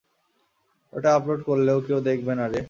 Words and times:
ওটা 0.93 1.09
আপলোড 1.15 1.39
করলেও 1.43 1.79
কেউ 1.81 1.99
দেখবে 1.99 2.33
না, 2.35 2.45
রে। 2.47 2.59